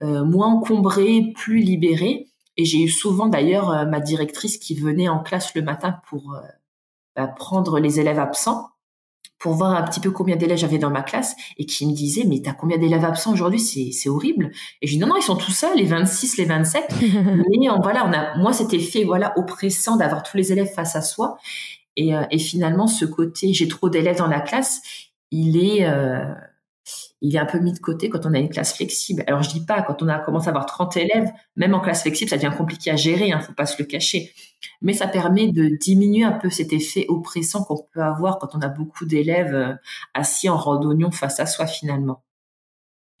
[0.00, 2.26] moins encombré, plus libéré.
[2.56, 6.38] Et j'ai eu souvent d'ailleurs ma directrice qui venait en classe le matin pour
[7.26, 8.70] prendre les élèves absents
[9.38, 12.24] pour voir un petit peu combien d'élèves j'avais dans ma classe et qui me disait
[12.26, 13.60] mais t'as combien d'élèves absents aujourd'hui?
[13.60, 14.50] C'est c'est horrible.
[14.80, 18.06] Et je dis non non ils sont tous seuls les 26 les 27 mais voilà
[18.06, 21.36] on a moi c'était fait voilà oppressant d'avoir tous les élèves face à soi.
[21.98, 24.82] Et, euh, et finalement ce côté j'ai trop d'élèves dans la classe
[25.30, 26.24] il est euh,
[27.22, 29.24] il est un peu mis de côté quand on a une classe flexible.
[29.26, 32.02] Alors je dis pas quand on a commencé à avoir 30 élèves, même en classe
[32.02, 34.32] flexible, ça devient compliqué à gérer, hein, faut pas se le cacher.
[34.82, 38.60] Mais ça permet de diminuer un peu cet effet oppressant qu'on peut avoir quand on
[38.60, 39.74] a beaucoup d'élèves euh,
[40.14, 42.22] assis en randonnion face à soi finalement.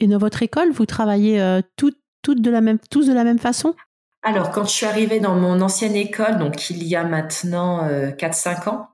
[0.00, 3.38] Et dans votre école, vous travaillez euh, toutes, de la même, tous de la même
[3.38, 3.74] façon?
[4.22, 8.68] Alors quand je suis arrivée dans mon ancienne école, donc il y a maintenant 4-5
[8.68, 8.88] euh, ans,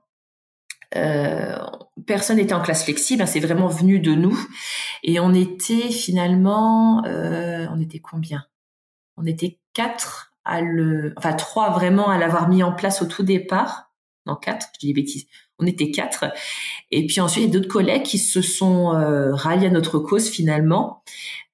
[0.95, 1.57] euh,
[2.05, 4.37] personne n'était en classe flexible, hein, c'est vraiment venu de nous.
[5.03, 8.45] Et on était finalement, euh, on était combien?
[9.17, 13.23] On était quatre à le, enfin trois vraiment à l'avoir mis en place au tout
[13.23, 13.91] départ.
[14.25, 15.25] Non quatre, je dis des bêtises.
[15.59, 16.25] On était quatre.
[16.91, 19.99] Et puis ensuite, il y a d'autres collègues qui se sont euh, ralliés à notre
[19.99, 21.03] cause finalement.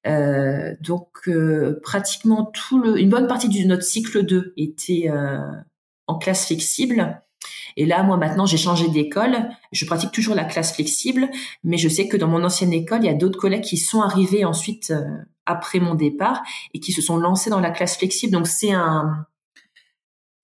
[0.08, 5.10] Euh, donc euh, pratiquement tout le, une bonne partie de notre cycle 2 était
[6.08, 7.22] en classe flexible.
[7.80, 9.50] Et là, moi maintenant, j'ai changé d'école.
[9.72, 11.30] Je pratique toujours la classe flexible,
[11.64, 14.02] mais je sais que dans mon ancienne école, il y a d'autres collègues qui sont
[14.02, 15.06] arrivés ensuite euh,
[15.46, 18.34] après mon départ et qui se sont lancés dans la classe flexible.
[18.34, 19.26] Donc c'est un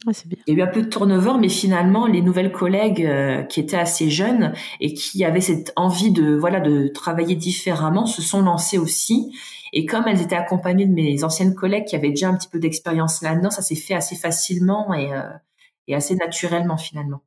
[0.06, 0.38] bien.
[0.48, 3.60] Il y a eu un peu de turnover, mais finalement, les nouvelles collègues euh, qui
[3.60, 8.44] étaient assez jeunes et qui avaient cette envie de voilà de travailler différemment se sont
[8.44, 9.36] lancées aussi.
[9.74, 12.60] Et comme elles étaient accompagnées de mes anciennes collègues qui avaient déjà un petit peu
[12.60, 15.24] d'expérience là-dedans, ça s'est fait assez facilement et euh,
[15.88, 17.22] et assez naturellement finalement.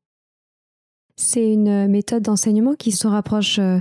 [1.18, 3.81] C'est une méthode d'enseignement qui se rapproche euh,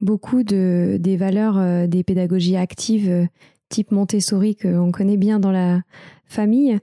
[0.00, 3.26] beaucoup de, des valeurs euh, des pédagogies actives euh,
[3.70, 5.80] type Montessori qu'on connaît bien dans la
[6.26, 6.78] famille.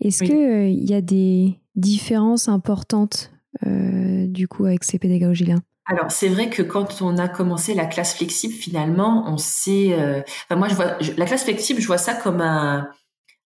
[0.00, 3.32] Est-ce qu'il y a des différences importantes
[3.64, 5.56] du coup avec ces pédagogies-là?
[5.86, 9.96] Alors c'est vrai que quand on a commencé la classe flexible, finalement, on sait.
[10.44, 12.90] enfin moi, je vois la classe flexible, je vois ça comme un,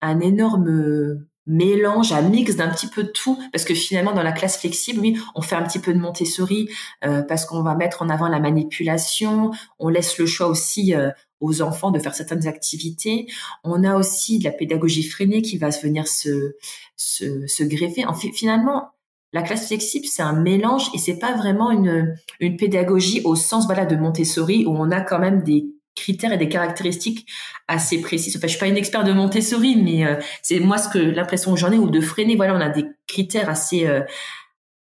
[0.00, 4.32] un énorme mélange, un mix d'un petit peu de tout, parce que finalement dans la
[4.32, 6.68] classe flexible, oui, on fait un petit peu de Montessori
[7.04, 11.10] euh, parce qu'on va mettre en avant la manipulation, on laisse le choix aussi euh,
[11.40, 13.26] aux enfants de faire certaines activités.
[13.64, 16.54] On a aussi de la pédagogie freinée qui va venir se,
[16.96, 18.06] se, se greffer.
[18.06, 18.90] En fait, finalement,
[19.32, 23.66] la classe flexible, c'est un mélange et c'est pas vraiment une, une pédagogie au sens
[23.66, 27.26] voilà de Montessori où on a quand même des critères et des caractéristiques
[27.68, 28.36] assez précises.
[28.36, 30.04] Enfin, je suis pas une experte de Montessori, mais
[30.42, 32.36] c'est moi ce que l'impression que j'en ai ou de freiner.
[32.36, 33.86] Voilà, on a des critères assez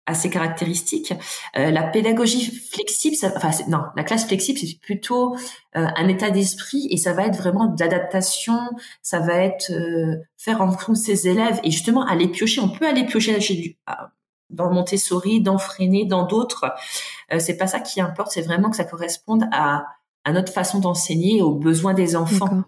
[0.08, 1.14] assez caractéristiques.
[1.58, 5.36] Euh, la pédagogie flexible, ça, enfin non, la classe flexible, c'est plutôt
[5.76, 8.58] euh, un état d'esprit et ça va être vraiment d'adaptation.
[9.02, 12.62] Ça va être euh, faire en fonction de ses élèves et justement aller piocher.
[12.62, 13.78] On peut aller piocher chez du,
[14.50, 16.74] dans Montessori, dans Freinet, dans d'autres.
[17.38, 18.32] c'est pas ça qui importe.
[18.32, 19.84] C'est vraiment que ça corresponde à,
[20.28, 22.64] à notre façon d'enseigner, aux besoins des enfants.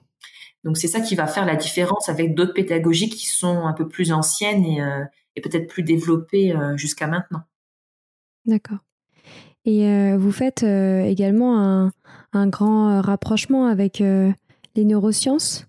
[0.63, 3.85] Donc c'est ça qui va faire la différence avec d'autres pédagogies qui sont un peu
[3.85, 4.63] plus anciennes
[5.35, 7.41] et peut-être plus développé euh, jusqu'à maintenant.
[8.45, 8.77] D'accord.
[9.65, 11.91] Et euh, vous faites euh, également
[12.31, 15.65] un, grand rapprochement avec les neurosciences?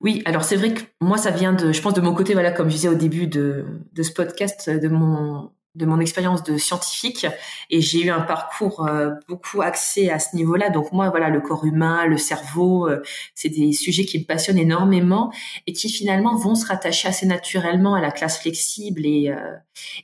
[0.00, 2.50] Oui, alors c'est vrai que moi ça vient de, je pense de mon côté, voilà,
[2.50, 6.56] comme je disais au début de, de ce podcast, de mon de mon expérience de
[6.56, 7.26] scientifique
[7.68, 10.70] et j'ai eu un parcours euh, beaucoup axé à ce niveau-là.
[10.70, 13.02] Donc moi, voilà, le corps humain, le cerveau, euh,
[13.34, 15.32] c'est des sujets qui me passionnent énormément
[15.66, 19.56] et qui finalement vont se rattacher assez naturellement à la classe flexible et, euh,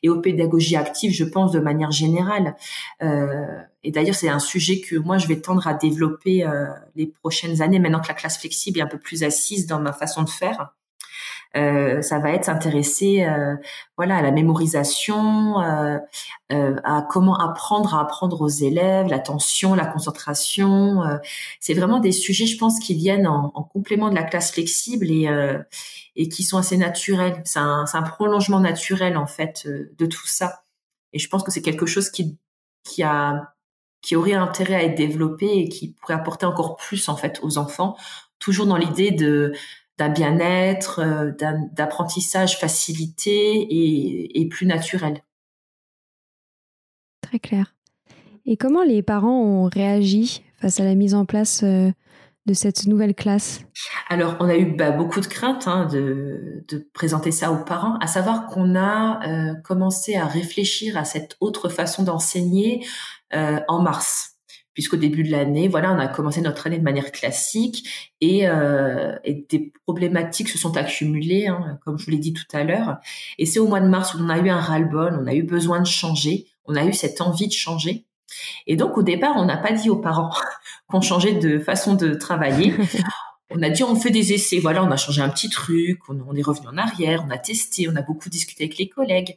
[0.02, 2.56] et aux pédagogies actives, je pense, de manière générale.
[3.82, 6.44] et d'ailleurs, c'est un sujet que moi, je vais tendre à développer
[6.96, 9.92] les prochaines années, maintenant que la classe flexible est un peu plus assise dans ma
[9.92, 10.74] façon de faire.
[11.56, 13.56] Euh, ça va être s'intéresser euh,
[13.96, 15.98] voilà à la mémorisation euh,
[16.48, 21.02] à comment apprendre à apprendre aux élèves l'attention la concentration
[21.58, 25.10] c'est vraiment des sujets je pense qui viennent en, en complément de la classe flexible
[25.10, 25.28] et
[26.16, 27.40] et qui sont assez naturels.
[27.44, 30.64] C'est un, un prolongement naturel en fait de tout ça.
[31.12, 32.38] Et je pense que c'est quelque chose qui
[32.84, 33.54] qui a
[34.02, 37.58] qui aurait intérêt à être développé et qui pourrait apporter encore plus en fait aux
[37.58, 37.96] enfants.
[38.38, 39.52] Toujours dans l'idée de
[40.00, 41.30] d'un bien-être, euh,
[41.72, 43.66] d'apprentissage facilité
[44.34, 45.22] et, plus naturel.
[47.20, 47.74] Très clair.
[48.46, 51.90] Et comment les parents ont réagi face à la mise en place euh,
[52.46, 53.60] de cette nouvelle classe?
[54.08, 58.06] Alors, on a eu bah, beaucoup de craintes hein, de, présenter ça aux parents, à
[58.06, 62.86] savoir qu'on a euh, commencé à réfléchir à cette autre façon d'enseigner
[63.32, 64.39] en mars
[64.80, 67.86] puisqu'au début de l'année, voilà, on a commencé notre année de manière classique
[68.22, 72.46] et, euh, et des problématiques se sont accumulées, hein, comme je vous l'ai dit tout
[72.54, 72.96] à l'heure.
[73.36, 75.42] Et c'est au mois de mars où on a eu un ras-le-bol, on a eu
[75.42, 78.06] besoin de changer, on a eu cette envie de changer.
[78.66, 80.32] Et donc au départ, on n'a pas dit aux parents
[80.88, 82.74] qu'on changeait de façon de travailler.
[83.50, 86.34] on a dit on fait des essais, voilà, on a changé un petit truc, on,
[86.34, 89.36] est revenu en arrière, on a testé, on a beaucoup discuté avec les collègues.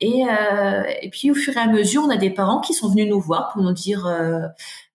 [0.00, 2.90] Et, euh, et puis au fur et à mesure, on a des parents qui sont
[2.90, 4.40] venus nous voir pour nous dire euh,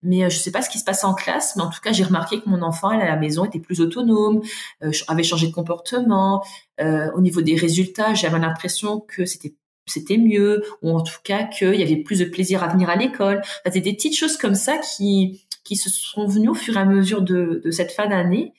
[0.01, 1.91] mais euh, je sais pas ce qui se passe en classe, mais en tout cas
[1.91, 4.41] j'ai remarqué que mon enfant à la maison était plus autonome,
[4.83, 6.43] euh, avait changé de comportement.
[6.79, 11.45] Euh, au niveau des résultats, j'avais l'impression que c'était c'était mieux, ou en tout cas
[11.45, 13.39] qu'il y avait plus de plaisir à venir à l'école.
[13.41, 16.79] Enfin, c'était des petites choses comme ça qui qui se sont venues au fur et
[16.79, 18.53] à mesure de, de cette fin d'année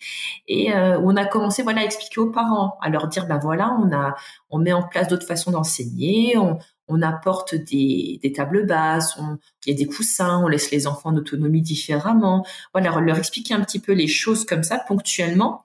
[0.46, 3.76] et euh, on a commencé voilà à expliquer aux parents, à leur dire ben voilà
[3.82, 4.14] on a
[4.48, 9.18] on met en place d'autres façons d'enseigner, on, on apporte des, des tables basses,
[9.66, 12.44] il y a des coussins, on laisse les enfants en autonomie différemment.
[12.72, 15.62] Voilà, leur expliquer un petit peu les choses comme ça ponctuellement.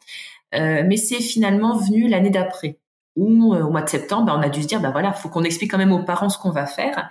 [0.53, 2.77] Euh, mais c'est finalement venu l'année d'après
[3.15, 5.29] où euh, au mois de septembre, ben, on a dû se dire, ben voilà, faut
[5.29, 7.09] qu'on explique quand même aux parents ce qu'on va faire.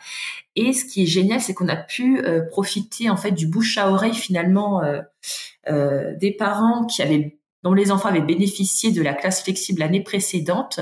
[0.57, 3.79] Et ce qui est génial, c'est qu'on a pu euh, profiter en fait du bouche
[3.79, 9.15] à oreille finalement euh, des parents qui avaient dont les enfants avaient bénéficié de la
[9.15, 10.81] classe flexible l'année précédente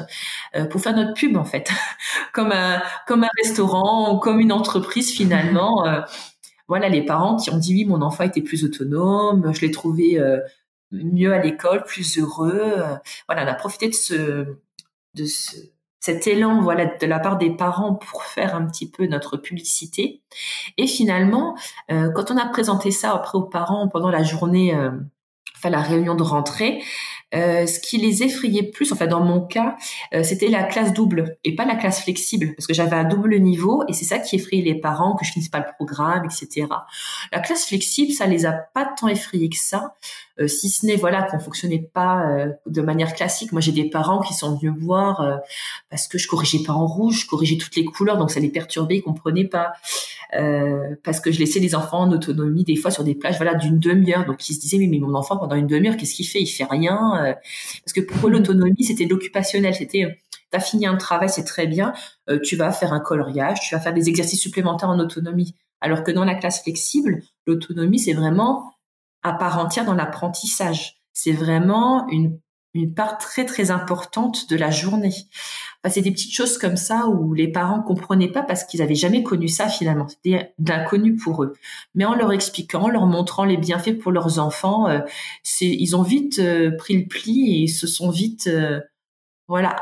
[0.69, 1.71] pour faire notre pub en fait,
[2.33, 5.85] comme un comme un restaurant ou comme une entreprise finalement.
[6.67, 10.21] voilà, les parents qui ont dit oui, mon enfant était plus autonome, je l'ai trouvé
[10.91, 12.83] mieux à l'école, plus heureux.
[13.29, 14.57] voilà, on a profité de ce
[15.15, 15.25] de
[16.01, 20.23] cet élan voilà de la part des parents pour faire un petit peu notre publicité
[20.77, 21.57] et finalement
[21.91, 24.91] euh, quand on a présenté ça après aux parents pendant la journée euh,
[25.57, 26.83] enfin la réunion de rentrée
[27.35, 29.77] euh, ce qui les effrayait plus, enfin dans mon cas,
[30.13, 33.39] euh, c'était la classe double et pas la classe flexible, parce que j'avais un double
[33.39, 36.67] niveau et c'est ça qui effrayait les parents, que je finisse pas le programme, etc.
[37.33, 39.95] La classe flexible, ça les a pas tant effrayés que ça,
[40.41, 43.53] euh, si ce n'est voilà qu'on fonctionnait pas de manière classique.
[43.53, 45.41] Moi, j'ai des parents qui sont venus voir
[45.91, 48.49] parce que je corrigeais pas en rouge, je corrigeais toutes les couleurs, donc ça les
[48.49, 49.73] perturbait, ils comprenaient pas.
[51.03, 53.79] parce que je laissais les enfants en autonomie des fois sur des plages voilà d'une
[53.79, 56.41] demi-heure, donc ils se disaient mais, mais mon enfant pendant une demi-heure qu'est-ce qu'il fait?
[56.41, 57.35] Il fait rien euh,
[57.85, 60.11] parce que pour eux l'autonomie c'était l'occupationnel, c'était euh,
[60.51, 61.95] t'as fini un travail, c'est très bien,
[62.29, 65.55] euh, tu vas faire un coloriage, tu vas faire des exercices supplémentaires en autonomie.
[65.81, 68.73] Alors que dans la classe flexible, l'autonomie c'est vraiment
[69.23, 70.97] à part entière dans l'apprentissage.
[71.13, 72.39] C'est vraiment une
[72.75, 75.13] une part très très importante de la journée.
[75.85, 78.95] Enfin, c'est des petites choses comme ça où les parents comprenaient pas parce qu'ils avaient
[78.95, 80.09] jamais connu ça finalement.
[80.09, 81.55] C'était d'inconnu pour eux.
[81.95, 85.01] Mais en leur expliquant, en leur montrant les bienfaits pour leurs enfants, euh,
[85.61, 88.81] ils ont vite euh, pris le pli et se sont vite euh,
[89.49, 89.77] voilà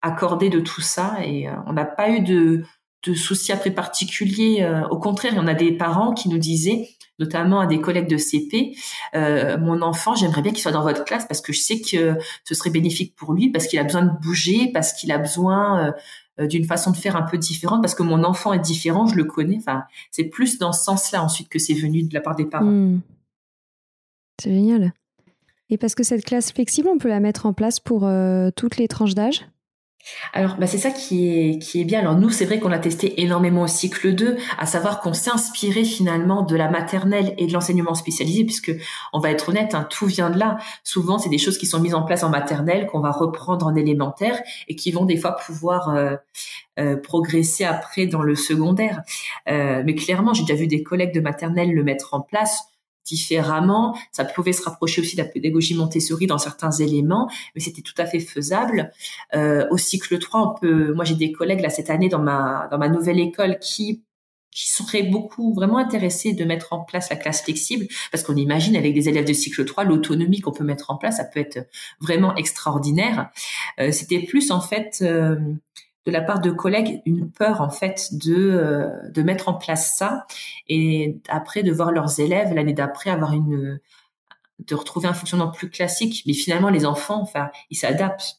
[0.00, 2.62] accordés de tout ça et on n'a pas eu de
[3.06, 4.68] de soucis après particuliers.
[4.90, 6.88] au contraire, il y en a des parents qui nous disaient
[7.18, 8.76] notamment à des collègues de CP,
[9.14, 12.16] euh, mon enfant, j'aimerais bien qu'il soit dans votre classe parce que je sais que
[12.44, 15.94] ce serait bénéfique pour lui, parce qu'il a besoin de bouger, parce qu'il a besoin
[16.38, 19.14] euh, d'une façon de faire un peu différente, parce que mon enfant est différent, je
[19.14, 19.56] le connais.
[19.58, 22.66] Enfin, c'est plus dans ce sens-là ensuite que c'est venu de la part des parents.
[22.66, 23.00] Hmm.
[24.40, 24.92] C'est génial.
[25.70, 28.76] Et parce que cette classe flexible, on peut la mettre en place pour euh, toutes
[28.76, 29.46] les tranches d'âge?
[30.32, 32.00] Alors, bah, c'est ça qui est, qui est bien.
[32.00, 35.30] Alors, nous, c'est vrai qu'on a testé énormément au cycle 2, à savoir qu'on s'est
[35.30, 38.72] inspiré finalement de la maternelle et de l'enseignement spécialisé, puisque,
[39.12, 40.58] on va être honnête, hein, tout vient de là.
[40.84, 43.74] Souvent, c'est des choses qui sont mises en place en maternelle, qu'on va reprendre en
[43.74, 46.16] élémentaire, et qui vont des fois pouvoir euh,
[46.78, 49.02] euh, progresser après dans le secondaire.
[49.48, 52.64] Euh, mais clairement, j'ai déjà vu des collègues de maternelle le mettre en place
[53.06, 53.96] différemment.
[54.12, 57.94] Ça pouvait se rapprocher aussi de la pédagogie Montessori dans certains éléments, mais c'était tout
[57.96, 58.92] à fait faisable.
[59.34, 62.68] Euh, au cycle 3, on peut, moi j'ai des collègues là cette année dans ma
[62.70, 64.02] dans ma nouvelle école qui
[64.56, 68.74] qui seraient beaucoup vraiment intéressés de mettre en place la classe flexible, parce qu'on imagine
[68.74, 71.68] avec des élèves de cycle 3, l'autonomie qu'on peut mettre en place, ça peut être
[72.00, 73.28] vraiment extraordinaire.
[73.78, 75.36] Euh, c'était plus en fait euh,
[76.06, 79.94] de la part de collègues une peur en fait de euh, de mettre en place
[79.96, 80.26] ça
[80.68, 83.80] et après de voir leurs élèves l'année d'après avoir une
[84.60, 86.22] de retrouver un fonctionnement plus classique.
[86.26, 88.36] Mais finalement les enfants enfin ils s'adaptent.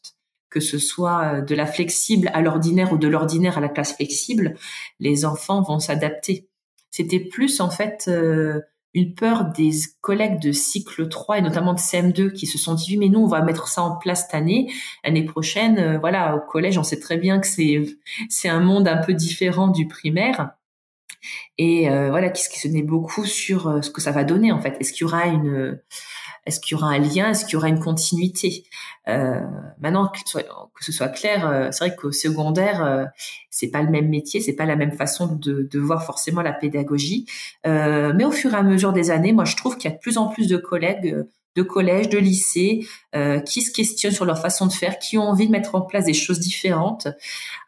[0.50, 4.56] Que ce soit de la flexible à l'ordinaire ou de l'ordinaire à la classe flexible
[5.02, 6.48] les enfants vont s'adapter.
[6.90, 8.62] C'était plus en fait euh,
[8.98, 12.98] une peur des collègues de cycle 3 et notamment de CM2 qui se sont dit
[12.98, 14.72] mais nous on va mettre ça en place cette année.
[15.04, 17.82] L'année prochaine euh, voilà au collège on sait très bien que c'est
[18.30, 20.52] c'est un monde un peu différent du primaire.
[21.58, 24.60] Et euh, voilà qui se questionnait beaucoup sur euh, ce que ça va donner en
[24.60, 24.78] fait?
[24.80, 25.80] Est-ce qu'il y aura une
[26.48, 27.30] est-ce qu'il y aura un lien?
[27.30, 28.66] Est-ce qu'il y aura une continuité?
[29.08, 29.42] Euh,
[29.80, 30.20] Maintenant, que,
[30.80, 33.06] ce soit clair, euh, c'est vrai qu'au secondaire, euh,
[33.50, 36.54] c'est pas le même métier, c'est pas la même façon de, de voir forcément la
[36.54, 37.26] pédagogie.
[37.66, 39.96] Euh, mais au fur et à mesure des années, moi, je trouve qu'il y a
[39.96, 41.26] de plus en plus de collègues
[41.58, 45.24] de collèges, de lycées, euh, qui se questionnent sur leur façon de faire, qui ont
[45.24, 47.08] envie de mettre en place des choses différentes.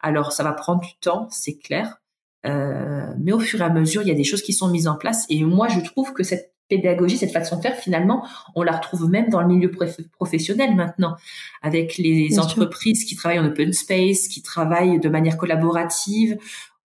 [0.00, 2.00] Alors, ça va prendre du temps, c'est clair.
[2.46, 4.86] Euh, mais au fur et à mesure, il y a des choses qui sont mises
[4.86, 5.26] en place.
[5.28, 9.10] Et moi, je trouve que cette pédagogie, cette façon de faire, finalement, on la retrouve
[9.10, 9.70] même dans le milieu
[10.12, 11.16] professionnel maintenant,
[11.60, 16.38] avec les entreprises qui travaillent en open space, qui travaillent de manière collaborative,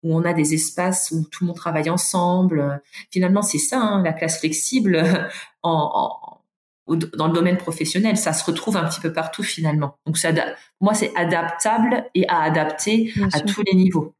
[0.04, 2.82] où on a des espaces où tout le monde travaille ensemble.
[3.12, 5.04] Finalement, c'est ça, hein, la classe flexible
[5.63, 6.36] en,
[6.88, 9.98] dans le domaine professionnel, ça se retrouve un petit peu partout finalement.
[10.06, 10.32] Donc, ça,
[10.82, 14.13] moi, c'est adaptable et à adapter à tous les niveaux.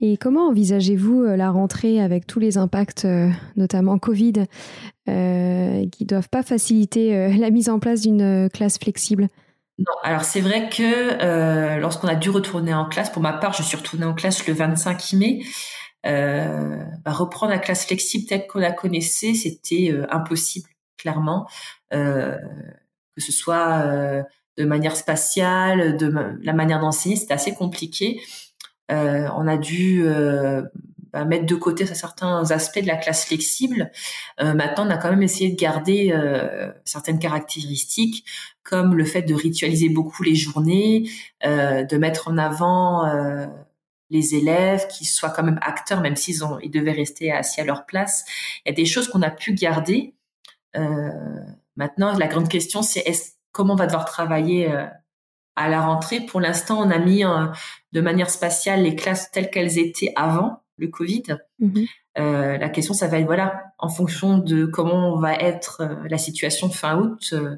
[0.00, 4.44] Et comment envisagez-vous euh, la rentrée avec tous les impacts, euh, notamment Covid,
[5.08, 9.28] euh, qui ne doivent pas faciliter la mise en place d'une classe flexible?
[9.78, 13.62] Non, alors c'est vrai que lorsqu'on a dû retourner en classe, pour ma part, je
[13.62, 15.42] suis retournée en classe le 25 mai.
[16.02, 21.46] Bah, reprendre la classe flexible telle qu'on la connaissait, c'était impossible, clairement,
[21.90, 22.38] que
[23.18, 23.84] ce soit
[24.56, 28.20] de manière spatiale, de la manière d'enseigner, c'était assez compliqué.
[28.90, 30.62] Euh, on a dû euh,
[31.12, 33.90] bah, mettre de côté certains aspects de la classe flexible.
[34.40, 36.14] Euh, maintenant, on a quand même essayé de garder
[36.84, 38.24] certaines caractéristiques,
[38.62, 41.08] comme le fait de ritualiser beaucoup les journées,
[41.42, 43.04] de mettre en avant
[44.10, 47.64] les élèves qui soient quand même acteurs, même s'ils ont, ils devaient rester assis à
[47.64, 48.24] leur place.
[48.64, 50.14] Il y a des choses qu'on a pu garder.
[51.76, 54.70] maintenant, la grande question, c'est est comment on va devoir travailler
[55.56, 56.20] à la rentrée.
[56.20, 57.24] Pour l'instant, on a mis
[57.92, 61.38] de manière spatiale les classes telles qu'elles étaient avant le Covid.
[61.58, 61.86] Mhm.
[62.18, 66.18] Euh, la question, ça va être voilà, en fonction de comment va être euh, la
[66.18, 67.56] situation fin août, euh,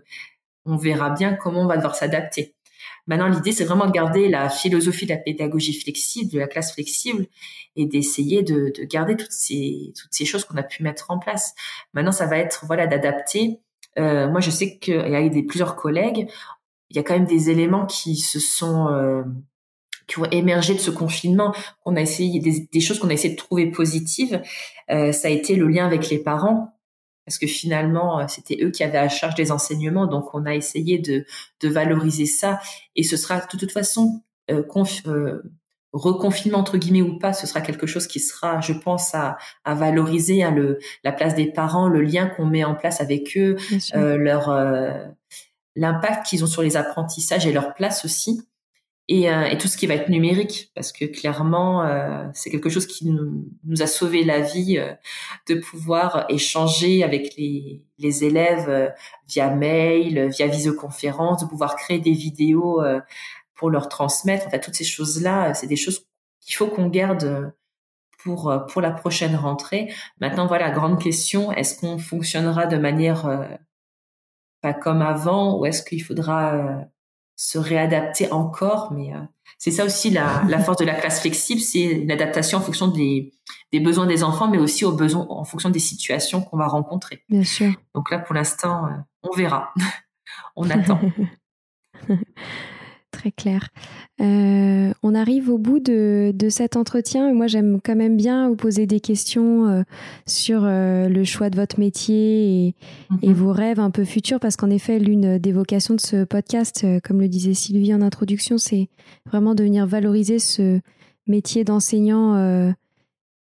[0.64, 2.54] on verra bien comment on va devoir s'adapter.
[3.06, 6.74] Maintenant, l'idée, c'est vraiment de garder la philosophie de la pédagogie flexible, de la classe
[6.74, 7.26] flexible,
[7.76, 11.54] et d'essayer de, garder toutes ces toutes ces choses qu'on a pu mettre en place.
[11.94, 13.60] Maintenant, ça va être voilà d'adapter.
[13.96, 16.28] moi, je sais qu'il y a des plusieurs collègues
[16.90, 19.22] il y a quand même des éléments qui se sont euh,
[20.06, 23.38] qui ont émergé de ce confinement, qu'on a essayé des, choses qu'on a essayé de
[23.38, 24.42] trouver positives.
[24.90, 26.78] Euh, ça a été le lien avec les parents,
[27.26, 30.54] parce que finalement euh, c'était eux qui avaient à charge des enseignements, donc on a
[30.54, 31.26] essayé de,
[31.60, 32.58] de valoriser ça.
[32.96, 34.64] Et ce sera de toute façon euh,
[35.06, 35.42] euh,
[35.92, 39.74] reconfinement entre guillemets ou pas, ce sera quelque chose qui sera, je pense, à, à
[39.74, 43.56] valoriser hein, le, la place des parents, le lien qu'on met en place avec eux,
[43.94, 44.50] euh, leur
[45.78, 48.42] l'impact qu'ils ont sur les apprentissages et leur place aussi
[49.08, 52.68] et, euh, et, tout ce qui va être numérique, parce que clairement, euh, c'est quelque
[52.68, 54.92] chose qui nous, nous, a sauvé la vie euh,
[55.48, 58.88] de pouvoir échanger avec les, les élèves euh,
[59.26, 62.82] via mail, via visioconférence, de pouvoir créer des vidéos
[63.54, 64.46] pour leur transmettre.
[64.46, 66.06] Enfin, toutes ces choses-là, c'est des choses
[66.40, 67.52] qu'il faut qu'on garde
[68.22, 69.92] pour pour la prochaine rentrée.
[70.20, 73.26] Maintenant, voilà, grande question est-ce qu'on fonctionnera de manière
[74.60, 76.86] pas comme avant, ou est-ce qu'il faudra
[77.38, 78.92] se réadapter encore.
[78.92, 79.20] Mais euh,
[79.56, 82.88] c'est ça aussi la, la, force de la classe flexible, c'est une adaptation en fonction
[82.88, 83.32] des,
[83.72, 87.24] des, besoins des enfants, mais aussi aux besoins en fonction des situations qu'on va rencontrer.
[87.30, 87.72] Bien sûr.
[87.94, 88.90] Donc là, pour l'instant, euh,
[89.22, 89.72] on verra.
[90.56, 91.00] on attend.
[93.18, 93.70] Très clair.
[94.20, 97.34] Euh, on arrive au bout de, cet entretien.
[97.34, 99.82] Moi, j'aime quand même bien vous poser des questions euh,
[100.24, 102.74] sur euh, le choix de votre métier et,
[103.22, 103.34] et, mhm.
[103.34, 107.20] vos rêves un peu futurs, parce qu'en effet, l'une des vocations de ce podcast, comme
[107.20, 108.88] le disait Sylvie en introduction, c'est
[109.26, 110.78] vraiment de venir valoriser ce
[111.26, 112.72] métier d'enseignant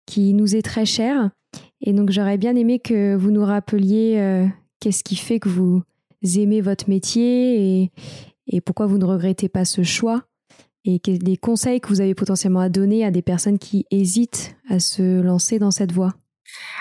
[0.06, 1.32] qui nous est très cher.
[1.82, 4.48] Et donc, j'aurais bien aimé que vous nous rappeliez
[4.80, 5.84] qu'est-ce qui fait que vous
[6.38, 7.92] aimez votre métier et,
[8.48, 10.24] et pourquoi vous ne regrettez pas ce choix?
[10.86, 14.80] Et les conseils que vous avez potentiellement à donner à des personnes qui hésitent à
[14.80, 16.14] se lancer dans cette voie?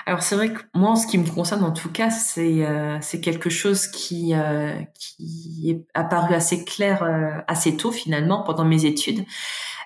[0.06, 2.98] Alors c'est vrai que moi, en ce qui me concerne en tout cas, c'est euh,
[3.22, 8.84] quelque chose qui euh, qui est apparu assez clair euh, assez tôt finalement pendant mes
[8.84, 9.24] études,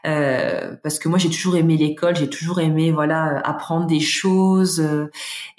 [0.02, 4.84] parce que moi j'ai toujours aimé l'école, j'ai toujours aimé voilà apprendre des choses,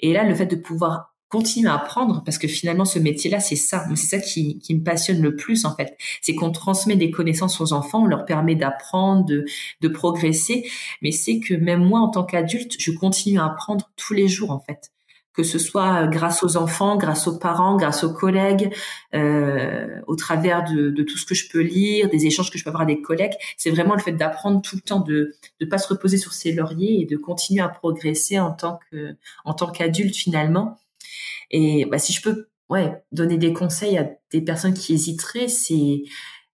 [0.00, 3.56] et là le fait de pouvoir continuer à apprendre parce que finalement ce métier-là c'est
[3.56, 3.86] ça.
[3.94, 5.96] C'est ça qui, qui, me passionne le plus en fait.
[6.20, 9.46] C'est qu'on transmet des connaissances aux enfants on leur permet d'apprendre de,
[9.80, 10.68] de progresser.
[11.00, 14.50] Mais c'est que même moi en tant qu'adulte je continue à apprendre tous les jours
[14.50, 14.90] en fait.
[15.32, 18.74] Que ce soit grâce aux enfants, grâce aux parents, grâce aux collègues,
[19.14, 22.64] euh, au travers de, de, tout ce que je peux lire, des échanges que je
[22.64, 25.66] peux avoir avec des collègues, c'est vraiment le fait d'apprendre tout le temps, de ne
[25.66, 29.14] pas se reposer sur ses lauriers et de continuer à progresser en tant que
[29.44, 30.80] en tant qu'adulte finalement.
[31.50, 36.04] Et bah, si je peux ouais, donner des conseils à des personnes qui hésiteraient, c'est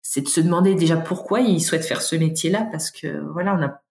[0.01, 3.63] c'est de se demander déjà pourquoi ils souhaitent faire ce métier-là, parce que voilà, on
[3.63, 3.81] a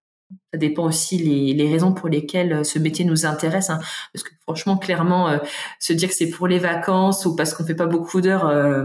[0.54, 3.70] ça dépend aussi les, les raisons pour lesquelles euh, ce métier nous intéresse.
[3.70, 3.80] Hein.
[4.12, 5.38] Parce que franchement, clairement, euh,
[5.80, 8.84] se dire que c'est pour les vacances ou parce qu'on fait pas beaucoup d'heures, euh,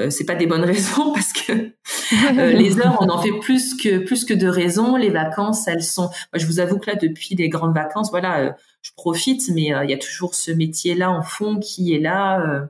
[0.00, 1.12] euh c'est pas des bonnes raisons.
[1.12, 1.52] Parce que
[2.56, 4.96] les heures, on en fait plus que plus que de raisons.
[4.96, 6.04] Les vacances, elles sont.
[6.32, 9.90] Moi, je vous avoue que là, depuis les grandes vacances, voilà, je profite, mais il
[9.90, 12.68] y a toujours ce métier-là en fond qui est là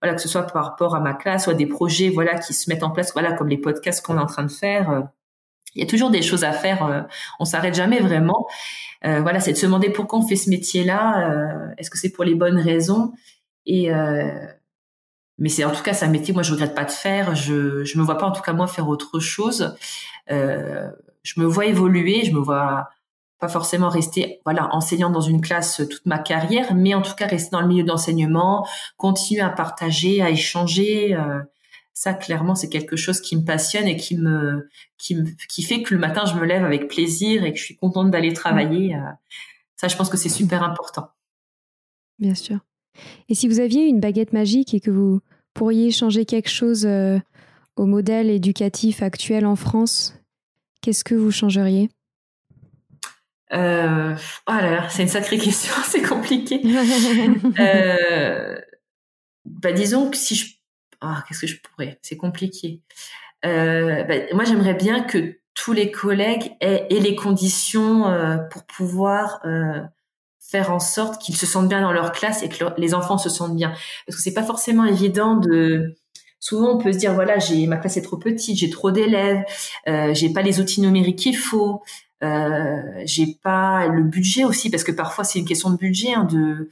[0.00, 2.54] voilà que ce soit par rapport à ma classe ou à des projets voilà qui
[2.54, 5.08] se mettent en place voilà comme les podcasts qu'on est en train de faire
[5.78, 6.84] il y a toujours des choses à faire.
[6.84, 7.02] Euh,
[7.38, 8.48] on s'arrête jamais vraiment.
[9.06, 11.30] Euh, voilà, c'est de se demander pourquoi on fait ce métier-là.
[11.30, 13.12] Euh, est-ce que c'est pour les bonnes raisons?
[13.64, 13.90] Et
[15.40, 17.36] mais c'est en tout cas c'est un métier moi je regrette pas de faire.
[17.36, 19.76] Je je me vois pas en tout cas moi faire autre chose.
[20.28, 22.24] je me vois évoluer.
[22.24, 22.88] Je me vois
[23.38, 27.26] pas forcément rester voilà enseignant dans une classe toute ma carrière, mais en tout cas
[27.26, 28.66] rester dans le milieu d'enseignement,
[28.96, 31.16] continuer à partager, à échanger.
[32.00, 34.68] Ça clairement c'est quelque chose qui me passionne et qui me
[34.98, 37.64] qui me qui fait que le matin je me lève avec plaisir et que je
[37.64, 38.94] suis contente d'aller travailler.
[38.94, 39.00] Euh,
[39.74, 41.08] ça je pense que c'est super important.
[42.20, 42.60] Bien sûr.
[43.28, 45.20] Et si vous aviez une baguette magique et que vous
[45.54, 47.18] pourriez changer quelque chose euh,
[47.74, 50.14] au modèle éducatif actuel en France
[50.80, 51.90] qu'est-ce que vous changeriez?
[53.52, 54.14] Euh,
[54.46, 56.60] oh là là, c'est une sacrée question, c'est compliqué.
[57.58, 58.56] euh,
[59.44, 60.57] bah disons que si je
[61.00, 62.80] ah, qu'est-ce que je pourrais C'est compliqué.
[63.44, 69.40] Euh, bah, moi, j'aimerais bien que tous les collègues aient, les conditions euh, pour pouvoir
[69.44, 69.80] euh,
[70.38, 73.28] faire en sorte qu'ils se sentent bien dans leur classe et que les enfants se
[73.28, 73.72] sentent bien.
[74.06, 75.96] Parce que c'est pas forcément évident de.
[76.40, 79.42] Souvent, on peut se dire voilà, j'ai ma classe est trop petite, j'ai trop d'élèves,
[79.88, 81.82] euh, j'ai pas les outils numériques qu'il faut.
[82.24, 86.14] Euh, j'ai pas le budget aussi parce que parfois c'est une question de budget.
[86.14, 86.68] Hein, de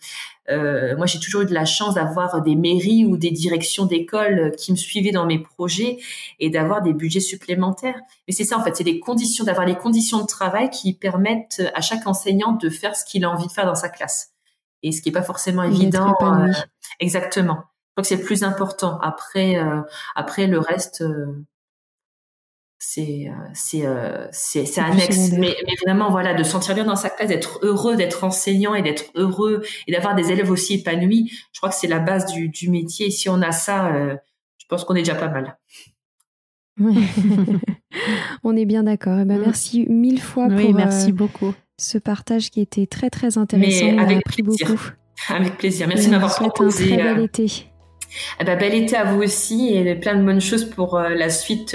[0.49, 4.53] euh, moi j'ai toujours eu de la chance d'avoir des mairies ou des directions d'école
[4.57, 5.99] qui me suivaient dans mes projets
[6.41, 8.01] et d'avoir des budgets supplémentaires.
[8.27, 11.63] Mais c'est ça en fait, c'est les conditions d'avoir les conditions de travail qui permettent
[11.75, 14.33] à chaque enseignant de faire ce qu'il a envie de faire dans sa classe.
[14.83, 16.15] Et ce qui est pas forcément évident.
[16.23, 16.53] Euh,
[17.01, 17.55] exactement.
[17.55, 18.99] Je crois que c'est le plus important.
[19.01, 19.81] Après, euh,
[20.15, 21.03] après le reste,
[22.79, 26.97] c'est euh, c'est euh, c'est c'est annexe mais, mais vraiment voilà de sentir bien dans
[26.97, 31.33] sa classe d'être heureux d'être enseignant et d'être heureux et d'avoir des élèves aussi épanouis
[31.53, 34.15] je crois que c'est la base du du métier et si on a ça euh,
[34.59, 35.57] je pense qu'on est déjà pas mal
[38.45, 39.19] on est bien d'accord.
[39.21, 39.43] Eh ben, mm.
[39.43, 41.55] merci mille fois pour merci beaucoup.
[41.79, 43.87] ce partage qui était très très intéressant.
[43.87, 44.69] Mais avec plaisir.
[44.69, 44.91] beaucoup.
[45.29, 45.89] Avec plaisir.
[45.89, 46.93] Merci de m'avoir proposé.
[46.93, 47.67] Un très bel été.
[48.41, 51.75] Eh ben, bel été à vous aussi et plein de bonnes choses pour la suite